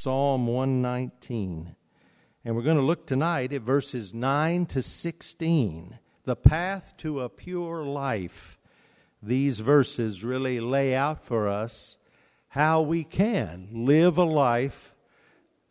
[0.00, 1.74] Psalm 119.
[2.44, 5.98] And we're going to look tonight at verses 9 to 16.
[6.22, 8.60] The path to a pure life.
[9.20, 11.96] These verses really lay out for us
[12.50, 14.94] how we can live a life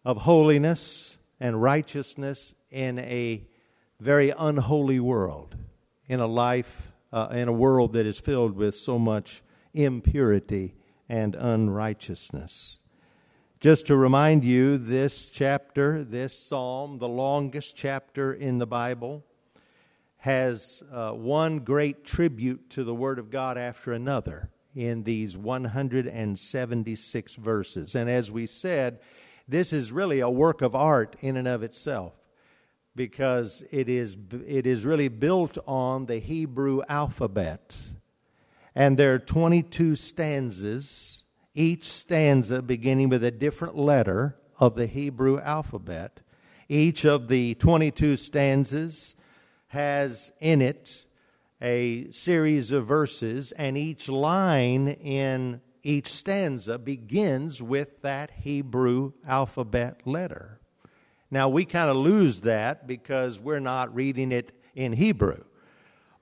[0.04, 3.48] of holiness and righteousness in a
[4.02, 5.56] very unholy world,
[6.06, 9.42] in a life, uh, in a world that is filled with so much
[9.74, 10.76] impurity
[11.08, 12.80] and unrighteousness.
[13.60, 19.26] Just to remind you, this chapter, this psalm, the longest chapter in the Bible,
[20.18, 27.36] has uh, one great tribute to the Word of God after another in these 176
[27.36, 27.96] verses.
[27.96, 29.00] And as we said,
[29.48, 32.14] this is really a work of art in and of itself
[32.96, 37.76] because it is, it is really built on the Hebrew alphabet.
[38.76, 41.24] And there are 22 stanzas,
[41.58, 46.20] each stanza beginning with a different letter of the Hebrew alphabet.
[46.70, 49.16] Each of the 22 stanzas
[49.70, 51.06] has in it
[51.60, 60.02] a series of verses, and each line in each stanza begins with that Hebrew alphabet
[60.06, 60.62] letter.
[61.32, 65.44] Now, we kind of lose that because we're not reading it in Hebrew,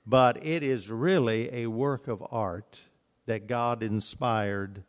[0.07, 2.77] but it is really a work of art
[3.25, 4.85] that God inspired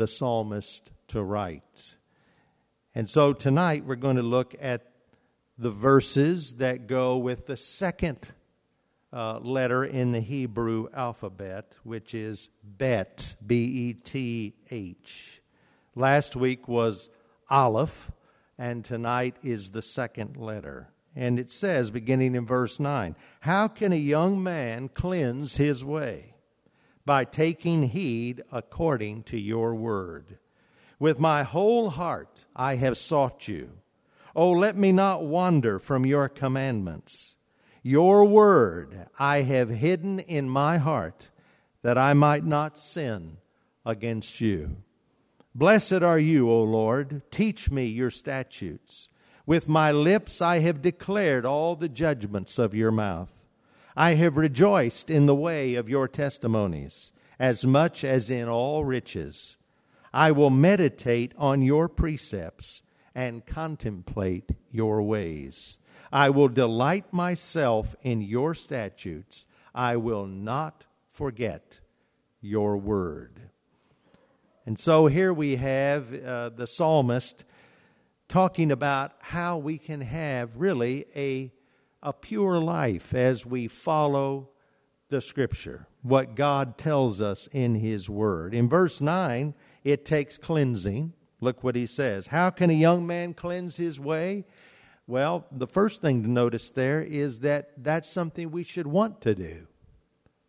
[0.00, 1.94] the psalmist to write.
[2.94, 4.92] And so tonight we're going to look at
[5.58, 8.16] the verses that go with the second
[9.12, 15.42] uh, letter in the Hebrew alphabet, which is Bet, B E T H.
[15.94, 17.10] Last week was
[17.50, 18.10] Aleph,
[18.56, 20.88] and tonight is the second letter.
[21.14, 26.36] And it says, beginning in verse 9, How can a young man cleanse his way?
[27.10, 30.38] By taking heed according to your word.
[31.00, 33.70] With my whole heart I have sought you.
[34.36, 37.34] Oh, let me not wander from your commandments.
[37.82, 41.30] Your word I have hidden in my heart
[41.82, 43.38] that I might not sin
[43.84, 44.76] against you.
[45.52, 47.22] Blessed are you, O Lord.
[47.32, 49.08] Teach me your statutes.
[49.46, 53.39] With my lips I have declared all the judgments of your mouth.
[53.96, 59.56] I have rejoiced in the way of your testimonies, as much as in all riches.
[60.12, 62.82] I will meditate on your precepts
[63.14, 65.78] and contemplate your ways.
[66.12, 69.46] I will delight myself in your statutes.
[69.74, 71.80] I will not forget
[72.40, 73.40] your word.
[74.66, 77.44] And so here we have uh, the psalmist
[78.28, 81.52] talking about how we can have really a,
[82.02, 84.48] a pure life as we follow
[85.08, 88.54] the scripture, what God tells us in his word.
[88.54, 91.12] In verse 9, it takes cleansing.
[91.40, 92.28] Look what he says.
[92.28, 94.44] How can a young man cleanse his way?
[95.06, 99.34] Well, the first thing to notice there is that that's something we should want to
[99.34, 99.66] do.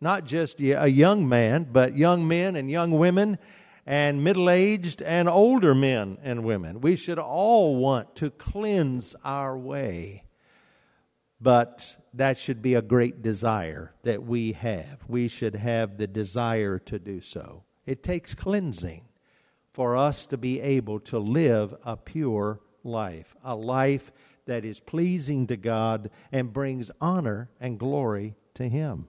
[0.00, 3.38] Not just a young man, but young men and young women
[3.86, 6.80] and middle aged and older men and women.
[6.80, 10.24] We should all want to cleanse our way.
[11.42, 15.04] But that should be a great desire that we have.
[15.08, 17.64] We should have the desire to do so.
[17.84, 19.06] It takes cleansing
[19.72, 24.12] for us to be able to live a pure life, a life
[24.46, 29.08] that is pleasing to God and brings honor and glory to Him.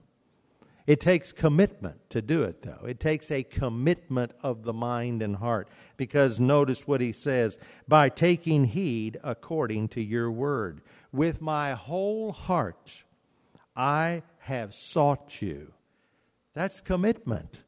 [0.86, 2.84] It takes commitment to do it, though.
[2.86, 5.68] It takes a commitment of the mind and heart.
[5.96, 7.58] Because notice what he says
[7.88, 10.82] by taking heed according to your word.
[11.14, 13.04] With my whole heart,
[13.76, 15.72] I have sought you.
[16.54, 17.62] That's commitment.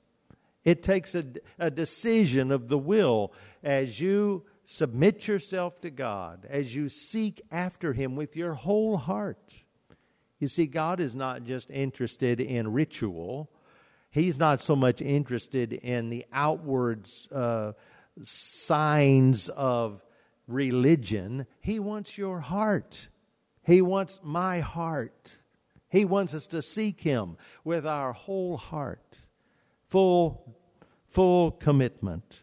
[0.65, 1.25] It takes a,
[1.57, 7.93] a decision of the will as you submit yourself to God, as you seek after
[7.93, 9.55] Him with your whole heart.
[10.41, 13.49] You see, God is not just interested in ritual,
[14.11, 17.75] He's not so much interested in the outward uh,
[18.25, 20.03] signs of
[20.49, 21.47] religion.
[21.61, 23.09] He wants your heart.
[23.67, 25.39] He wants my heart.
[25.89, 29.19] He wants us to seek Him with our whole heart,
[29.89, 30.57] full,
[31.09, 32.43] full commitment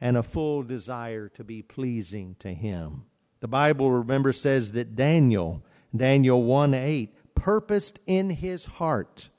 [0.00, 3.04] and a full desire to be pleasing to Him.
[3.40, 5.62] The Bible, remember, says that Daniel,
[5.96, 9.30] Daniel 1 8, purposed in his heart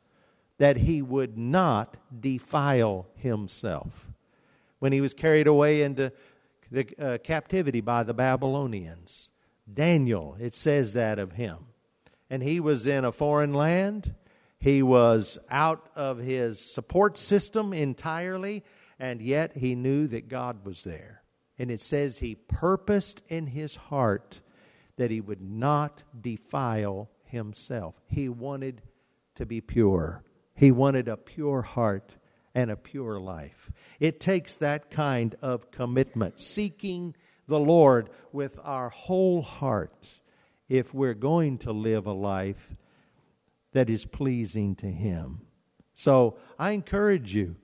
[0.57, 4.07] that he would not defile himself.
[4.80, 6.12] When he was carried away into
[6.71, 9.30] the uh, captivity by the Babylonians,
[9.71, 11.57] Daniel, it says that of him.
[12.30, 14.15] And he was in a foreign land.
[14.60, 18.63] He was out of his support system entirely
[19.00, 21.24] and yet he knew that God was there.
[21.60, 24.39] And it says he purposed in his heart
[24.95, 27.95] that he would not defile himself.
[28.07, 28.81] He wanted
[29.36, 30.24] to be pure.
[30.56, 32.15] He wanted a pure heart
[32.56, 33.71] and a pure life.
[34.00, 37.15] It takes that kind of commitment, seeking
[37.48, 40.07] the Lord with our whole heart,
[40.69, 42.75] if we're going to live a life
[43.74, 45.42] that is pleasing to Him.
[45.94, 47.56] So I encourage you,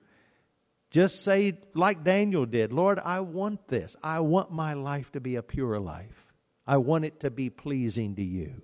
[0.90, 3.96] just say, like Daniel did, Lord, I want this.
[4.02, 6.32] I want my life to be a pure life.
[6.66, 8.62] I want it to be pleasing to you.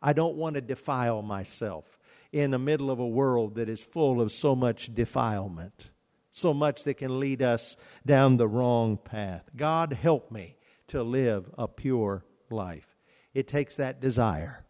[0.00, 1.98] I don't want to defile myself
[2.32, 5.90] in the middle of a world that is full of so much defilement,
[6.34, 9.48] so much that can lead us down the wrong path.
[9.56, 10.56] God, help me
[10.88, 12.96] to live a pure life.
[13.32, 14.64] It takes that desire.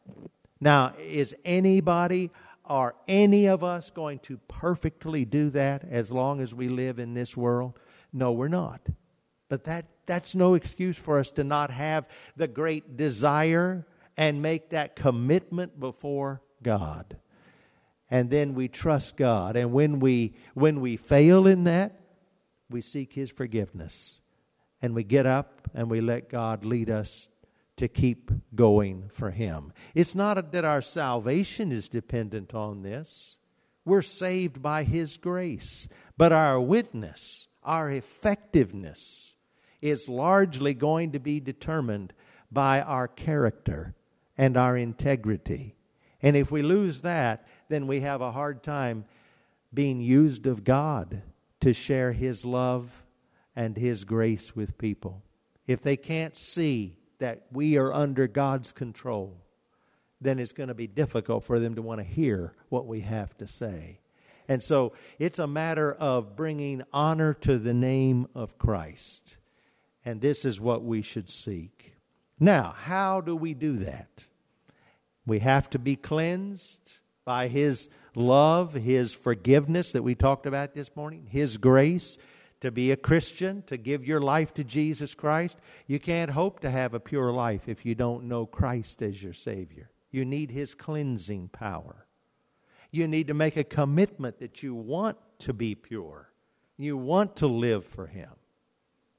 [0.61, 2.31] Now, is anybody
[2.64, 7.14] or any of us going to perfectly do that as long as we live in
[7.14, 7.78] this world?
[8.12, 8.82] No, we're not.
[9.49, 12.06] But that, that's no excuse for us to not have
[12.37, 13.87] the great desire
[14.19, 17.16] and make that commitment before God
[18.10, 19.56] and then we trust God.
[19.56, 22.00] And when we when we fail in that,
[22.70, 24.18] we seek his forgiveness.
[24.82, 27.28] And we get up and we let God lead us
[27.76, 29.72] to keep going for him.
[29.94, 33.38] It's not that our salvation is dependent on this.
[33.84, 39.34] We're saved by his grace, but our witness, our effectiveness
[39.82, 42.12] is largely going to be determined
[42.50, 43.94] by our character
[44.38, 45.74] and our integrity.
[46.22, 49.05] And if we lose that, then we have a hard time
[49.72, 51.22] being used of God
[51.61, 53.05] to share His love
[53.56, 55.22] and His grace with people.
[55.66, 59.37] If they can't see that we are under God's control,
[60.20, 63.37] then it's going to be difficult for them to want to hear what we have
[63.38, 64.00] to say.
[64.49, 69.38] And so it's a matter of bringing honor to the name of Christ.
[70.05, 71.94] And this is what we should seek.
[72.38, 74.26] Now, how do we do that?
[75.26, 80.94] We have to be cleansed by His love, His forgiveness that we talked about this
[80.97, 82.19] morning, His grace.
[82.61, 86.71] To be a Christian, to give your life to Jesus Christ, you can't hope to
[86.71, 89.91] have a pure life if you don't know Christ as your Savior.
[90.11, 92.06] You need His cleansing power.
[92.91, 96.31] You need to make a commitment that you want to be pure.
[96.79, 98.31] You want to live for Him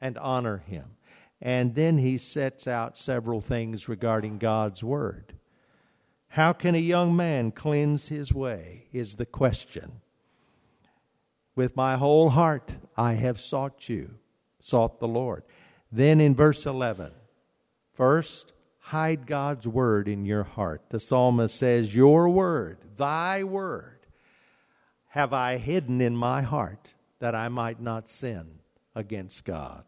[0.01, 0.95] and honor Him.
[1.39, 5.33] And then He sets out several things regarding God's Word.
[6.35, 8.87] How can a young man cleanse his way?
[8.91, 10.01] Is the question.
[11.55, 14.15] With my whole heart I have sought you,
[14.59, 15.43] sought the Lord.
[15.93, 17.13] Then in verse 11,
[17.93, 20.81] first, hide God's word in your heart.
[20.89, 24.05] The psalmist says, Your word, thy word,
[25.11, 28.59] have I hidden in my heart that I might not sin
[28.93, 29.85] against God.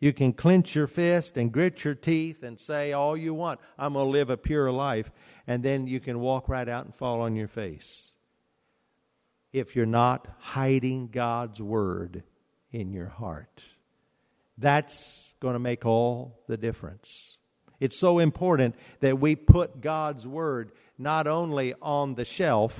[0.00, 3.92] You can clench your fist and grit your teeth and say all you want, I'm
[3.92, 5.10] going to live a pure life
[5.46, 8.12] and then you can walk right out and fall on your face.
[9.52, 12.22] If you're not hiding God's word
[12.72, 13.62] in your heart,
[14.56, 17.36] that's going to make all the difference.
[17.78, 22.78] It's so important that we put God's word not only on the shelf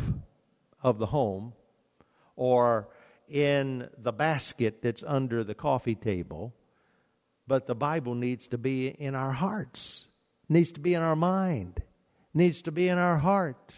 [0.83, 1.53] of the home
[2.37, 2.89] or
[3.29, 6.55] in the basket that's under the coffee table,
[7.51, 10.07] but the Bible needs to be in our hearts,
[10.49, 11.83] needs to be in our mind
[12.35, 13.75] needs to be in our heart.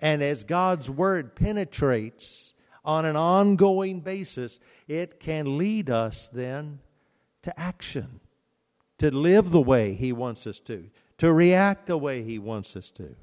[0.00, 2.52] And as God's Word penetrates
[2.84, 6.80] on an ongoing basis, it can lead us then
[7.42, 8.20] to action,
[8.98, 12.90] to live the way He wants us to, to react the way He wants us
[12.92, 13.14] to.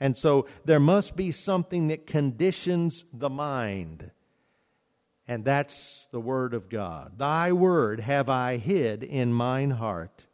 [0.00, 4.10] And so there must be something that conditions the mind.
[5.28, 7.18] And that's the Word of God.
[7.18, 10.24] Thy Word have I hid in mine heart,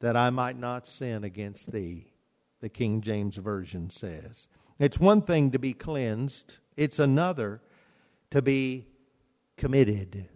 [0.00, 2.12] that I might not sin against thee
[2.60, 4.46] the King James Version says.
[4.78, 7.60] It's one thing to be cleansed, it's another
[8.30, 8.86] to be
[9.56, 10.28] committed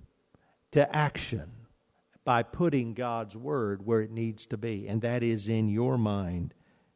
[0.73, 1.51] to action
[2.25, 6.53] by putting God's Word where it needs to be, and that is in your mind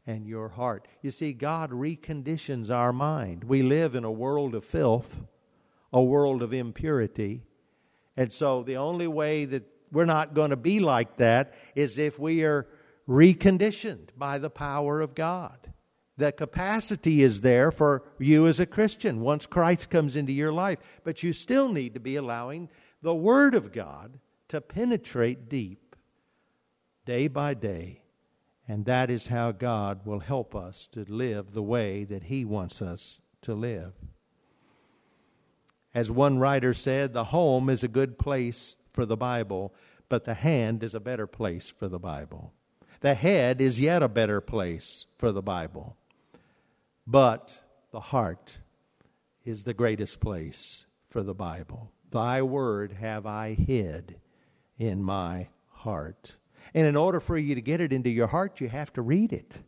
[0.06, 0.88] and your heart.
[1.02, 3.44] You see, God reconditions our mind.
[3.44, 5.22] We live in a world of filth,
[5.92, 7.42] a world of impurity,
[8.16, 12.18] and so the only way that we're not going to be like that is if
[12.18, 12.66] we are
[13.08, 15.72] reconditioned by the power of God.
[16.16, 20.78] The capacity is there for you as a Christian once Christ comes into your life,
[21.02, 22.68] but you still need to be allowing
[23.02, 24.18] the Word of God
[24.48, 25.96] to penetrate deep
[27.06, 28.02] day by day.
[28.68, 32.82] And that is how God will help us to live the way that He wants
[32.82, 33.94] us to live.
[35.94, 39.74] As one writer said, the home is a good place for the Bible,
[40.08, 42.52] but the hand is a better place for the Bible.
[43.00, 45.96] The head is yet a better place for the Bible.
[47.06, 47.58] But
[47.92, 48.58] the heart
[49.44, 51.90] is the greatest place for the Bible.
[52.10, 54.20] Thy word have I hid
[54.78, 56.36] in my heart.
[56.74, 59.32] And in order for you to get it into your heart, you have to read
[59.32, 59.58] it.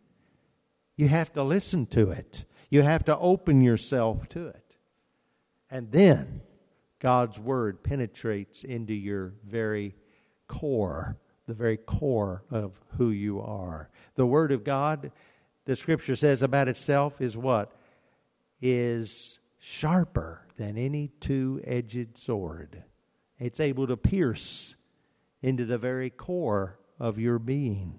[0.97, 2.45] You have to listen to it.
[2.71, 4.62] You have to open yourself to it.
[5.73, 6.43] And then
[7.01, 9.97] God's word penetrates into your very
[10.47, 13.89] core, the very core of who you are.
[14.15, 15.11] The word of God,
[15.65, 17.73] the scripture says about itself, is what?
[18.61, 22.85] Is sharper than any two edged sword.
[23.39, 24.77] It's able to pierce
[25.41, 27.99] into the very core of your being.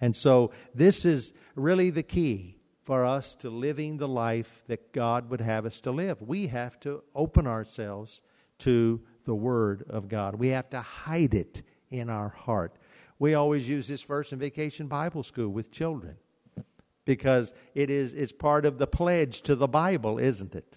[0.00, 5.30] And so, this is really the key for us to living the life that God
[5.30, 6.20] would have us to live.
[6.20, 8.20] We have to open ourselves
[8.58, 12.76] to the Word of God, we have to hide it in our heart.
[13.18, 16.16] We always use this verse in Vacation Bible School with children
[17.04, 20.76] because it is it's part of the pledge to the Bible, isn't it?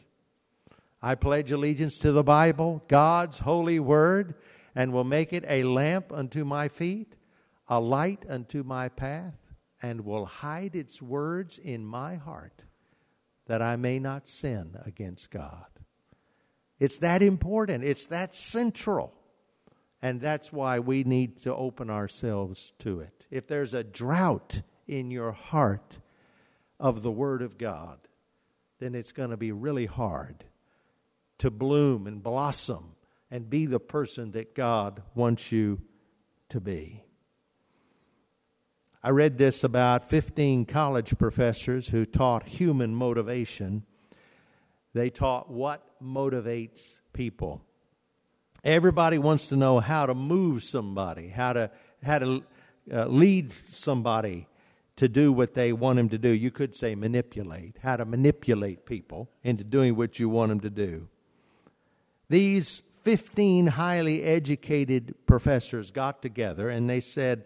[1.02, 4.36] I pledge allegiance to the Bible, God's holy word,
[4.76, 7.16] and will make it a lamp unto my feet,
[7.68, 9.36] a light unto my path,
[9.82, 12.64] and will hide its words in my heart,
[13.46, 15.68] that I may not sin against God.
[16.80, 19.14] It's that important, it's that central.
[20.02, 23.26] And that's why we need to open ourselves to it.
[23.32, 25.98] If there's a drought in your heart
[26.80, 28.00] of the Word of God,
[28.80, 30.44] then it's going to be really hard
[31.40, 32.96] to bloom and blossom
[33.32, 35.82] and be the person that God wants you
[36.50, 37.04] to be.
[39.08, 43.84] I read this about 15 college professors who taught human motivation.
[44.94, 47.62] They taught what motivates people.
[48.66, 51.72] Everybody wants to know how to move somebody, how to
[52.04, 52.44] how to
[52.92, 54.50] uh, lead somebody
[54.98, 56.28] to do what they want him to do.
[56.28, 60.70] You could say manipulate, how to manipulate people into doing what you want them to
[60.70, 61.08] do.
[62.28, 67.46] These 15 highly educated professors got together and they said,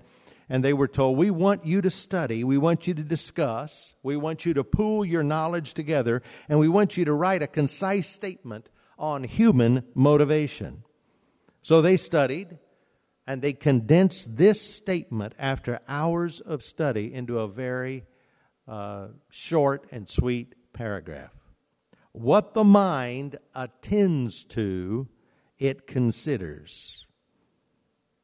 [0.51, 4.17] and they were told, We want you to study, we want you to discuss, we
[4.17, 8.09] want you to pool your knowledge together, and we want you to write a concise
[8.09, 8.67] statement
[8.99, 10.83] on human motivation.
[11.61, 12.59] So they studied
[13.25, 18.03] and they condensed this statement after hours of study into a very
[18.67, 21.31] uh, short and sweet paragraph.
[22.11, 25.07] What the mind attends to,
[25.59, 27.05] it considers.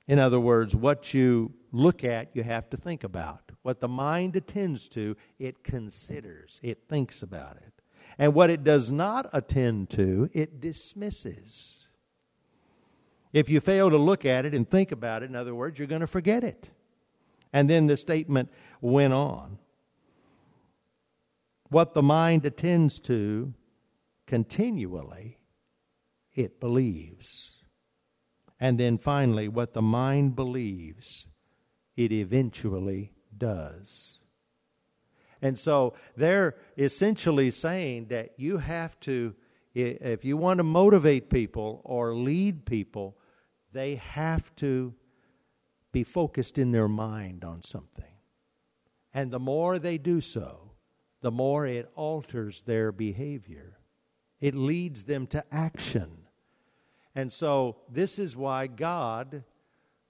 [0.07, 3.51] In other words, what you look at, you have to think about.
[3.61, 7.73] What the mind attends to, it considers, it thinks about it.
[8.17, 11.85] And what it does not attend to, it dismisses.
[13.33, 15.87] If you fail to look at it and think about it, in other words, you're
[15.87, 16.69] going to forget it.
[17.51, 18.49] And then the statement
[18.81, 19.59] went on.
[21.69, 23.53] What the mind attends to
[24.25, 25.37] continually,
[26.33, 27.56] it believes.
[28.59, 31.27] And then finally, what the mind believes,
[31.95, 34.19] it eventually does.
[35.41, 39.35] And so they're essentially saying that you have to,
[39.75, 43.17] if you want to motivate people or lead people,
[43.71, 44.95] they have to
[45.91, 48.05] be focused in their mind on something.
[49.13, 50.71] And the more they do so,
[51.21, 53.77] the more it alters their behavior.
[54.39, 56.16] It leads them to action.
[57.17, 59.43] And so, this is why God,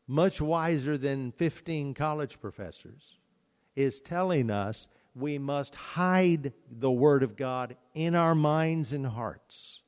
[0.08, 3.16] much wiser than 15 college professors,
[3.78, 9.80] is telling us we must hide the Word of God in our minds and hearts,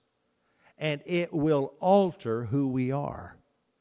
[0.78, 3.36] and it will alter who we are.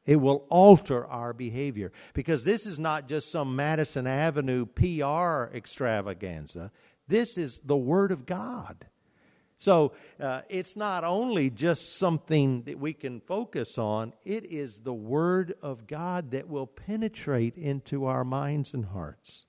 [0.04, 6.72] It will alter our behavior because this is not just some Madison Avenue PR extravaganza.
[7.06, 8.86] This is the Word of God.
[9.58, 14.94] So uh, it's not only just something that we can focus on, it is the
[14.94, 19.44] Word of God that will penetrate into our minds and hearts.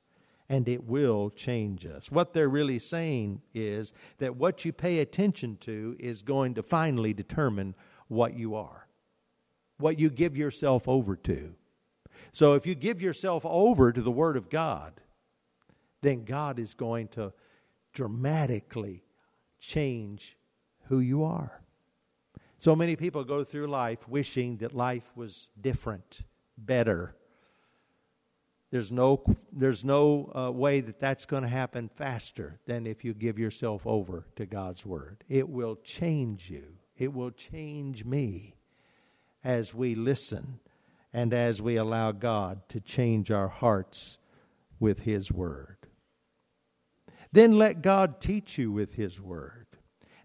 [0.51, 2.12] And it will change us.
[2.12, 7.13] What they're really saying is that what you pay attention to is going to finally
[7.13, 7.75] determine
[8.08, 8.89] what you are
[9.80, 11.56] what you give yourself over to.
[12.32, 14.94] So if you give yourself over to the Word of God,
[16.01, 17.34] then God is going to
[17.94, 19.04] dramatically
[19.60, 20.38] change
[20.88, 21.62] who you are.
[22.58, 26.22] So many people go through life wishing that life was different,
[26.58, 27.16] better.
[28.72, 33.13] There's no, there's no uh, way that that's going to happen faster than if you
[33.13, 35.24] give yourself over to God's Word.
[35.30, 36.66] It will change you,
[36.98, 38.56] it will change me
[39.44, 40.60] as we listen
[41.13, 44.18] and as we allow God to change our hearts
[44.80, 45.78] with His Word.
[47.31, 49.67] Then let God teach you with His Word.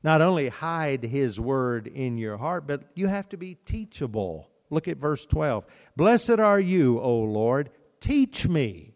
[0.03, 4.51] Not only hide His Word in your heart, but you have to be teachable.
[4.71, 5.65] Look at verse 12.
[5.97, 7.71] Blessed are you, O Lord,
[8.01, 8.95] teach me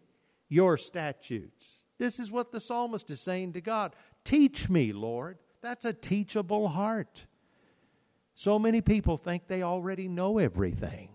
[0.49, 1.83] your statutes.
[1.97, 3.95] This is what the psalmist is saying to God.
[4.23, 5.37] Teach me, Lord.
[5.61, 7.25] That's a teachable heart.
[8.33, 11.09] So many people think they already know everything.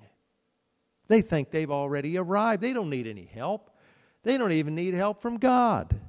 [1.08, 2.62] They think they've already arrived.
[2.62, 3.70] They don't need any help.
[4.22, 6.00] They don't even need help from God.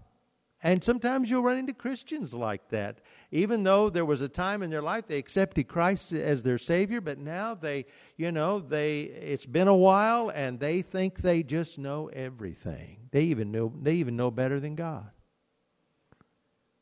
[0.66, 2.98] And sometimes you'll run into Christians like that.
[3.30, 7.02] Even though there was a time in their life they accepted Christ as their Savior,
[7.02, 7.86] but now they,
[8.18, 12.98] you know, they it's been a while and they think they just know everything.
[13.12, 15.12] They even know they even know better than God.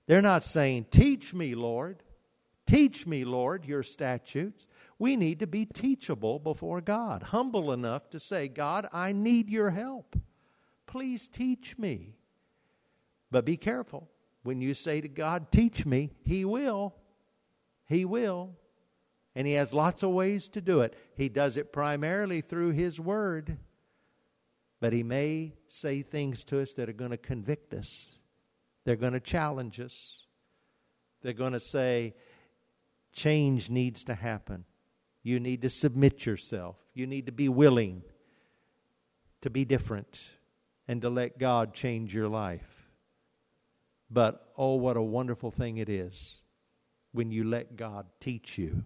[0.08, 2.04] They're not saying, Teach me, Lord.
[2.66, 4.66] Teach me, Lord, your statutes.
[4.98, 9.72] We need to be teachable before God, humble enough to say, God, I need your
[9.72, 10.16] help.
[10.86, 12.16] Please teach me.
[13.34, 14.08] But be careful.
[14.44, 16.94] When you say to God, Teach me, He will.
[17.88, 18.52] He will.
[19.36, 20.96] And He has lots of ways to do it.
[21.18, 23.58] He does it primarily through His Word.
[24.80, 28.20] But He may say things to us that are going to convict us,
[28.86, 30.20] they're going to challenge us.
[31.24, 32.14] They're going to say,
[33.14, 34.66] Change needs to happen.
[35.24, 36.76] You need to submit yourself.
[36.94, 38.04] You need to be willing
[39.42, 40.22] to be different
[40.88, 42.73] and to let God change your life.
[44.14, 46.40] But oh, what a wonderful thing it is
[47.12, 48.84] when you let God teach you.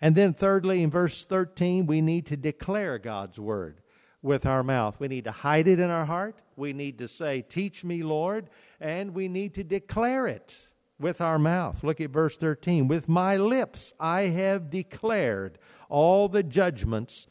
[0.00, 3.80] And then, thirdly, in verse 13, we need to declare God's word
[4.22, 4.98] with our mouth.
[4.98, 6.40] We need to hide it in our heart.
[6.56, 8.48] We need to say, Teach me, Lord.
[8.80, 11.84] And we need to declare it with our mouth.
[11.84, 12.88] Look at verse 13.
[12.88, 17.26] With my lips I have declared all the judgments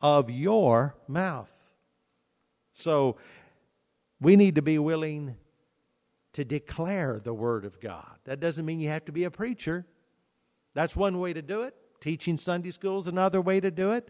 [0.00, 1.52] of your mouth.
[2.72, 3.16] So
[4.20, 5.36] we need to be willing
[6.38, 8.16] to declare the Word of God.
[8.22, 9.84] That doesn't mean you have to be a preacher.
[10.72, 11.74] That's one way to do it.
[12.00, 14.08] Teaching Sunday school is another way to do it.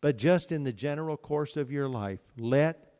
[0.00, 2.92] But just in the general course of your life, let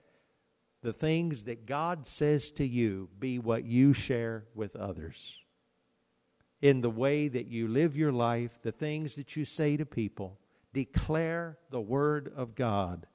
[0.83, 5.39] the things that God says to you be what you share with others.
[6.61, 10.41] In the way that you live your life, the things that you say to people,
[10.73, 13.07] declare the Word of God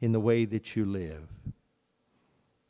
[0.00, 1.28] in the way that you live.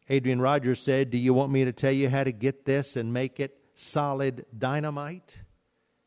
[0.09, 3.12] Adrian Rogers said, Do you want me to tell you how to get this and
[3.12, 5.42] make it solid dynamite?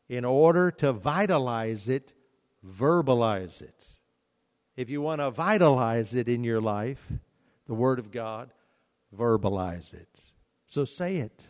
[0.08, 2.14] In order to vitalize it,
[2.66, 3.84] verbalize it.
[4.76, 7.06] If you want to vitalize it in your life,
[7.66, 8.50] the Word of God,
[9.16, 10.08] verbalize it.
[10.66, 11.44] So say it,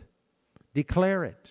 [0.73, 1.49] declare it,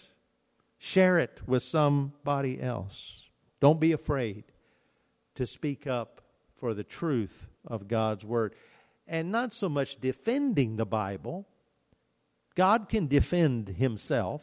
[0.79, 3.23] share it with somebody else.
[3.61, 4.45] Don't be afraid
[5.37, 6.21] to speak up
[6.57, 8.55] for the truth of God's Word
[9.11, 11.45] and not so much defending the Bible.
[12.55, 14.43] God can defend himself,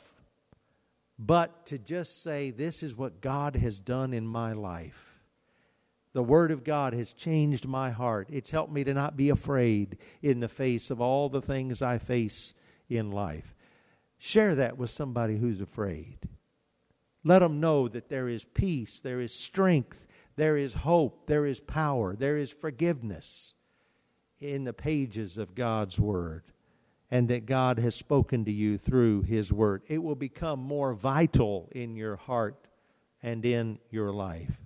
[1.17, 5.21] but to just say, This is what God has done in my life.
[6.11, 8.27] The Word of God has changed my heart.
[8.29, 11.97] It's helped me to not be afraid in the face of all the things I
[11.97, 12.53] face
[12.89, 13.55] in life.
[14.17, 16.17] Share that with somebody who's afraid.
[17.23, 21.59] Let them know that there is peace, there is strength, there is hope, there is
[21.59, 23.53] power, there is forgiveness
[24.39, 26.43] in the pages of God's Word
[27.09, 29.83] and that God has spoken to you through His Word.
[29.87, 32.67] It will become more vital in your heart
[33.23, 34.57] and in your life.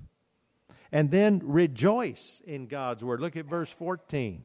[0.92, 3.22] And then rejoice in God's Word.
[3.22, 4.44] Look at verse 14.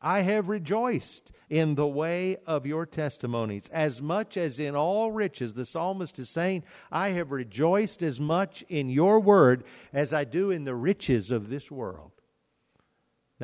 [0.00, 5.54] I have rejoiced in the way of your testimonies, as much as in all riches.
[5.54, 10.50] The psalmist is saying, I have rejoiced as much in your word as I do
[10.50, 12.12] in the riches of this world.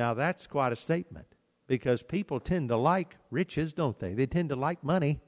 [0.01, 1.27] Now, that's quite a statement
[1.67, 4.15] because people tend to like riches, don't they?
[4.15, 5.19] They tend to like money.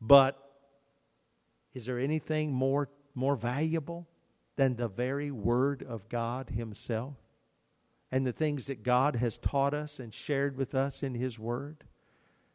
[0.00, 0.42] But
[1.74, 4.08] is there anything more, more valuable
[4.56, 7.16] than the very Word of God Himself
[8.10, 11.84] and the things that God has taught us and shared with us in His Word?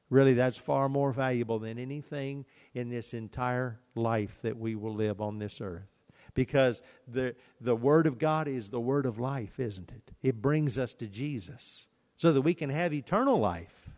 [0.10, 5.22] Really, that's far more valuable than anything in this entire life that we will live
[5.22, 5.95] on this earth
[6.36, 10.12] because the, the Word of God is the Word of life, isn't it?
[10.22, 13.90] It brings us to Jesus so that we can have eternal life.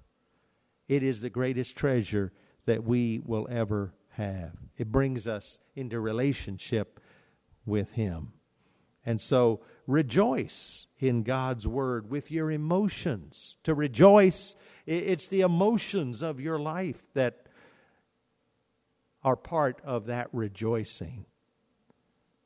[0.88, 2.32] It is the greatest treasure
[2.66, 4.54] that we will ever have.
[4.78, 7.02] It brings us into relationship
[7.66, 8.32] with Him.
[9.06, 13.58] And so rejoice in God's Word with your emotions.
[13.64, 17.48] To rejoice, it's the emotions of your life that
[19.24, 21.26] are part of that rejoicing.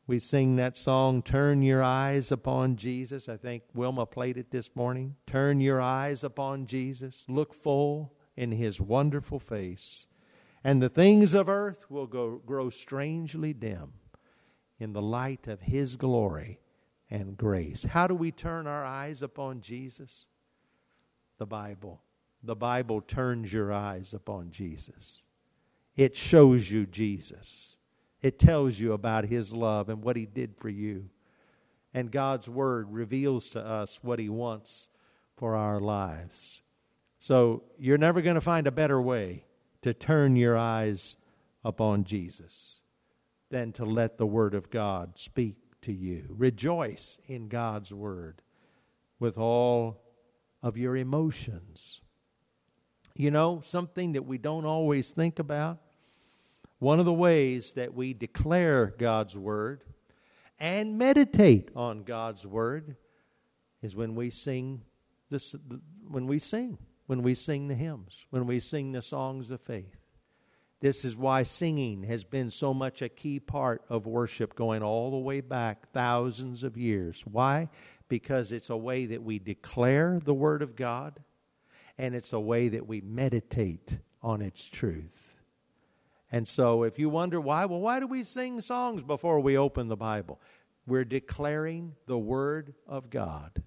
[0.07, 3.29] We sing that song, Turn Your Eyes Upon Jesus.
[3.29, 5.15] I think Wilma played it this morning.
[5.27, 7.23] Turn your eyes upon Jesus.
[7.29, 10.07] Look full in his wonderful face.
[10.63, 13.93] And the things of earth will go, grow strangely dim
[14.79, 16.59] in the light of his glory
[17.09, 17.83] and grace.
[17.83, 20.25] How do we turn our eyes upon Jesus?
[21.37, 22.01] The Bible.
[22.43, 25.19] The Bible turns your eyes upon Jesus.
[25.95, 27.75] It shows you Jesus.
[28.21, 31.09] It tells you about His love and what He did for you.
[31.93, 34.87] And God's Word reveals to us what He wants
[35.35, 36.61] for our lives.
[37.19, 39.45] So you're never going to find a better way
[39.81, 41.15] to turn your eyes
[41.63, 42.79] upon Jesus
[43.49, 46.25] than to let the Word of God speak to you.
[46.29, 48.41] Rejoice in God's Word
[49.19, 50.01] with all
[50.63, 52.01] of your emotions.
[53.15, 55.79] You know, something that we don't always think about
[56.81, 59.83] one of the ways that we declare God's Word
[60.59, 62.95] and meditate on God's Word
[63.83, 64.81] is when we sing
[65.29, 65.55] this
[66.09, 69.95] when we sing, when we sing the hymns, when we sing the songs of faith.
[70.79, 75.11] This is why singing has been so much a key part of worship going all
[75.11, 77.23] the way back thousands of years.
[77.31, 77.69] Why?
[78.09, 81.19] Because it's a way that we declare the Word of God
[81.99, 85.20] and it's a way that we meditate on its truth.
[86.31, 89.89] And so, if you wonder why, well, why do we sing songs before we open
[89.89, 90.39] the Bible?
[90.87, 93.61] We're declaring the Word of God.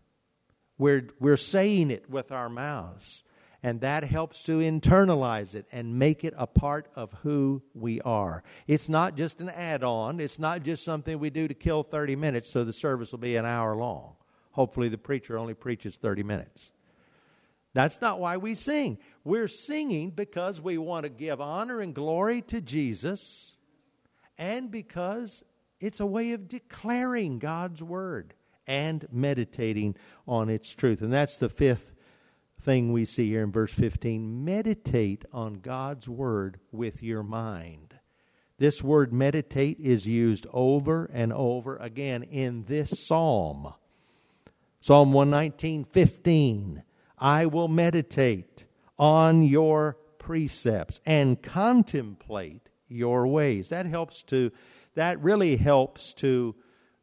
[0.79, 3.23] We're, we're saying it with our mouths.
[3.63, 8.43] And that helps to internalize it and make it a part of who we are.
[8.67, 12.15] It's not just an add on, it's not just something we do to kill 30
[12.15, 14.17] minutes so the service will be an hour long.
[14.51, 16.73] Hopefully, the preacher only preaches 30 minutes.
[17.75, 18.99] That's not why we sing.
[19.25, 23.57] We're singing because we want to give honor and glory to Jesus
[24.39, 25.45] and because
[25.81, 28.35] it's a way of declaring God's word
[28.67, 31.03] and meditating on its truth.
[31.03, 31.93] And that's the fifth
[32.61, 34.45] thing we see here in verse 15.
[34.45, 37.95] Meditate on God's word with your mind.
[38.57, 43.75] This word meditate is used over and over again in this psalm.
[44.81, 46.83] Psalm 119, 15.
[47.19, 48.65] I will meditate
[48.99, 53.69] on your precepts and contemplate your ways.
[53.69, 54.53] That helps to,
[54.95, 56.55] that really helps to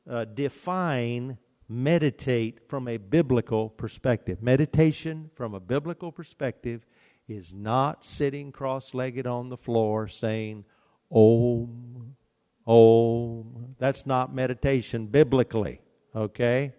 [0.10, 4.42] uh, define meditate from a biblical perspective.
[4.42, 6.86] Meditation from a biblical perspective
[7.28, 10.66] is not sitting cross legged on the floor saying,
[11.12, 12.16] Om,
[12.66, 13.76] Om.
[13.80, 15.82] That's not meditation biblically,
[16.16, 16.74] okay?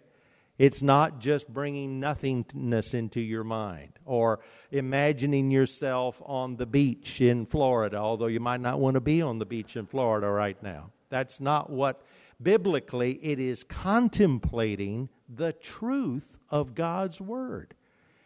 [0.58, 7.46] It's not just bringing nothingness into your mind or imagining yourself on the beach in
[7.46, 10.90] Florida, although you might not want to be on the beach in Florida right now.
[11.08, 12.02] That's not what
[12.40, 17.74] biblically it is contemplating the truth of God's Word.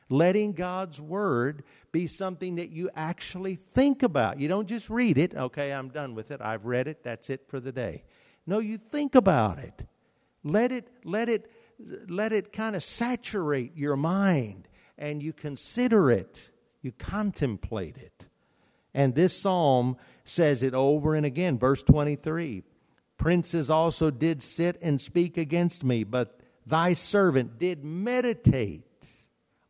[0.09, 1.62] Letting God's Word
[1.93, 4.41] be something that you actually think about.
[4.41, 7.49] You don't just read it, okay, I'm done with it, I've read it, that's it
[7.49, 8.05] for the day.
[8.47, 9.87] No, you think about it.
[10.45, 11.51] Let it, let it
[12.09, 16.51] let it kind of saturate your mind and you consider it,
[16.83, 18.27] you contemplate it.
[18.95, 21.59] And this psalm says it over and again.
[21.59, 22.62] Verse 23
[23.19, 28.85] Princes also did sit and speak against me, but thy servant did meditate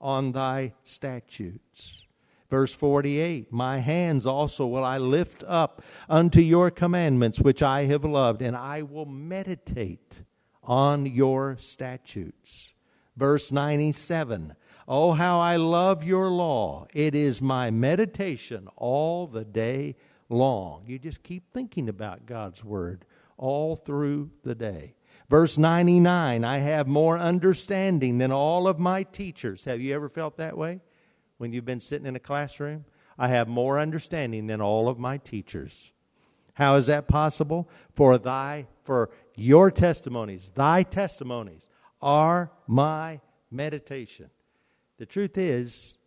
[0.01, 2.07] on thy statutes.
[2.51, 8.05] Verse 48 My hands also will I lift up unto your commandments, which I have
[8.05, 10.21] loved, and I will meditate
[10.66, 12.72] on your statutes.
[13.16, 14.55] Verse 97
[14.88, 16.87] Oh, how I love your law.
[16.92, 19.96] It is my meditation all the day
[20.29, 20.85] long.
[20.87, 23.05] You just keep thinking about God's word
[23.37, 24.94] all through the day.
[25.29, 29.64] Verse 99 I have more understanding than all of my teachers.
[29.64, 30.81] Have you ever felt that way
[31.38, 32.85] when you've been sitting in a classroom?
[33.18, 35.90] I have more understanding than all of my teachers.
[36.55, 37.68] How is that possible?
[37.94, 41.68] For thy for your testimonies, thy testimonies,
[42.01, 43.20] are my
[43.51, 44.31] meditation.
[44.99, 45.99] The truth is,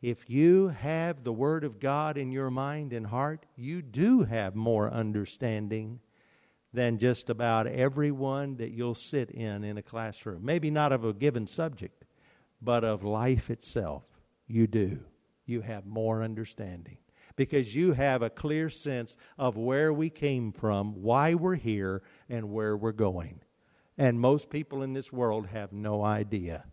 [0.00, 4.54] if you have the Word of God in your mind and heart, you do have
[4.54, 6.00] more understanding
[6.72, 10.44] than just about everyone that you'll sit in in a classroom.
[10.44, 12.04] Maybe not of a given subject,
[12.62, 14.04] but of life itself.
[14.46, 15.00] You do.
[15.46, 16.98] You have more understanding
[17.38, 22.50] because you have a clear sense of where we came from, why we're here, and
[22.50, 23.40] where we're going.
[23.96, 26.64] And most people in this world have no idea.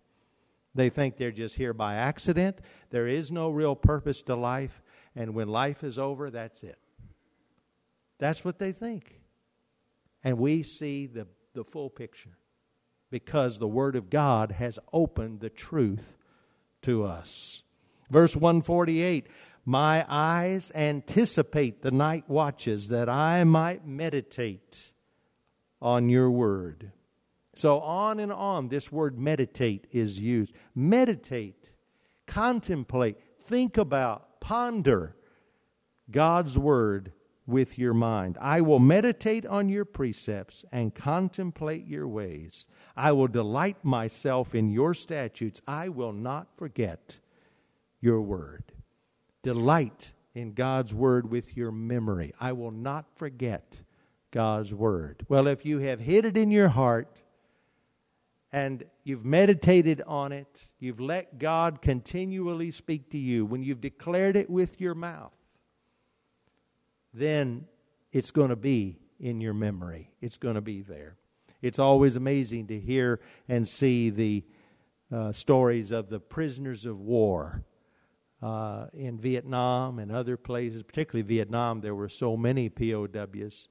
[0.75, 2.59] They think they're just here by accident.
[2.89, 4.83] There is no real purpose to life.
[5.15, 6.77] And when life is over, that's it.
[8.19, 9.21] That's what they think.
[10.23, 12.37] And we see the, the full picture
[13.09, 16.17] because the Word of God has opened the truth
[16.81, 17.63] to us.
[18.09, 19.27] Verse 148
[19.65, 24.91] My eyes anticipate the night watches that I might meditate
[25.81, 26.91] on your Word.
[27.55, 30.53] So, on and on, this word meditate is used.
[30.75, 31.71] Meditate,
[32.27, 35.15] contemplate, think about, ponder
[36.11, 37.13] God's Word
[37.47, 38.38] with your mind.
[38.41, 42.67] I will meditate on your precepts and contemplate your ways.
[42.97, 45.61] I will delight myself in your statutes.
[45.67, 47.19] I will not forget
[48.01, 48.63] your word.
[49.43, 52.33] Delight in God's word with your memory.
[52.39, 53.81] I will not forget
[54.36, 55.26] God's word.
[55.30, 57.08] Well, if you have hid it in your heart
[58.52, 64.36] and you've meditated on it, you've let God continually speak to you, when you've declared
[64.36, 65.32] it with your mouth,
[67.13, 67.63] then
[68.12, 70.12] it's going to be in your memory.
[70.19, 71.15] It's going to be there.
[71.62, 74.43] It's always amazing to hear and see the
[75.13, 77.63] uh, stories of the prisoners of war
[78.41, 81.80] uh, in Vietnam and other places, particularly Vietnam.
[81.80, 83.69] There were so many POWs,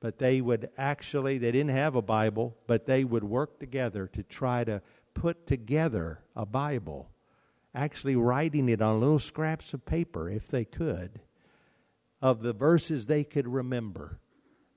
[0.00, 4.22] but they would actually, they didn't have a Bible, but they would work together to
[4.22, 4.80] try to
[5.14, 7.10] put together a Bible,
[7.74, 11.20] actually writing it on little scraps of paper if they could
[12.22, 14.18] of the verses they could remember.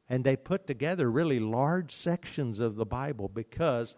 [0.09, 3.95] And they put together really large sections of the Bible because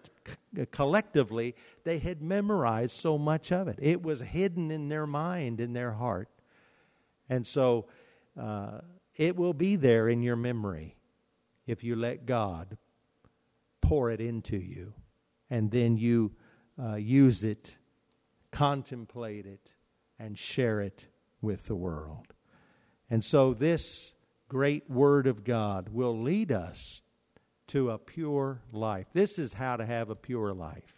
[0.71, 3.79] collectively they had memorized so much of it.
[3.81, 6.29] It was hidden in their mind, in their heart.
[7.27, 7.87] And so
[8.39, 8.81] uh,
[9.15, 10.94] it will be there in your memory
[11.65, 12.77] if you let God
[13.81, 14.93] pour it into you
[15.49, 16.31] and then you
[16.81, 17.77] uh, use it,
[18.51, 19.71] contemplate it,
[20.19, 21.07] and share it
[21.41, 22.33] with the world.
[23.09, 24.13] And so, this
[24.47, 27.01] great Word of God will lead us
[27.67, 29.07] to a pure life.
[29.13, 30.95] This is how to have a pure life.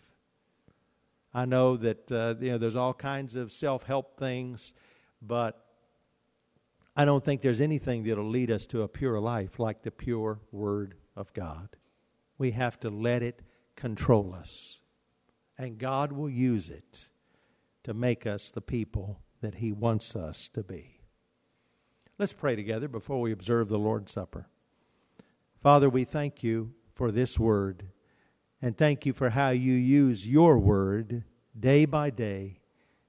[1.34, 4.74] I know that uh, you know there's all kinds of self-help things,
[5.22, 5.67] but
[7.00, 10.40] I don't think there's anything that'll lead us to a pure life like the pure
[10.52, 11.70] Word of God.
[12.40, 13.44] We have to let it
[13.76, 14.80] control us,
[15.60, 17.10] and God will use it
[17.84, 21.02] to make us the people that He wants us to be.
[22.18, 24.48] Let's pray together before we observe the Lord's Supper.
[25.62, 27.90] Father, we thank you for this word,
[28.60, 31.26] and thank you for how you use your word
[31.60, 32.60] day by day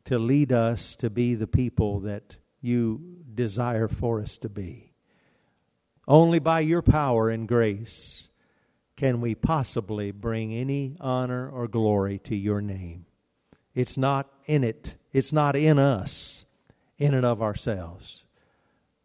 [0.04, 4.92] to lead us to be the people that you desire for us to be.
[6.06, 8.28] Only by your power and grace
[8.96, 13.06] can we possibly bring any honor or glory to your name.
[13.74, 16.44] It's not in it, it's not in us,
[16.98, 18.24] in and of ourselves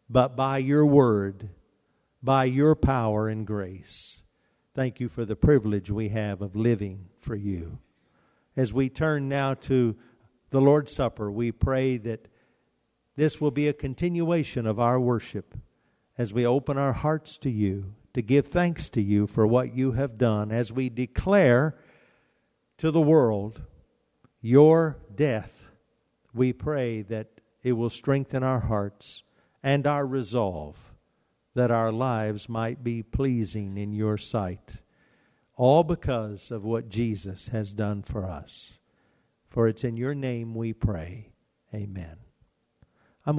[0.08, 1.50] but by your word,
[2.22, 4.22] by your power and grace.
[4.74, 7.78] Thank you for the privilege we have of living for you.
[8.56, 9.96] As we turn now to
[10.50, 12.28] the Lord's Supper, we pray that
[13.16, 15.54] this will be a continuation of our worship
[16.16, 19.92] as we open our hearts to you, to give thanks to you for what you
[19.92, 21.76] have done, as we declare
[22.78, 23.62] to the world
[24.40, 25.66] your death.
[26.32, 29.22] We pray that it will strengthen our hearts
[29.62, 30.94] and our resolve
[31.54, 34.82] that our lives might be pleasing in your sight,
[35.56, 38.78] all because of what Jesus has done for us.
[39.48, 41.32] For it's in your name we pray.
[41.72, 42.23] Amen.